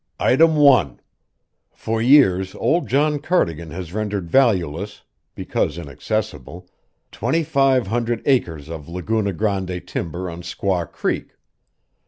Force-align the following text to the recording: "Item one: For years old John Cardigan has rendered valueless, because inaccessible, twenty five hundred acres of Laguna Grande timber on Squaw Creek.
"Item 0.19 0.55
one: 0.55 0.99
For 1.71 2.01
years 2.01 2.55
old 2.55 2.87
John 2.87 3.19
Cardigan 3.19 3.69
has 3.69 3.93
rendered 3.93 4.31
valueless, 4.31 5.03
because 5.35 5.77
inaccessible, 5.77 6.67
twenty 7.11 7.43
five 7.43 7.85
hundred 7.85 8.23
acres 8.25 8.67
of 8.67 8.89
Laguna 8.89 9.31
Grande 9.31 9.79
timber 9.85 10.27
on 10.27 10.41
Squaw 10.41 10.91
Creek. 10.91 11.35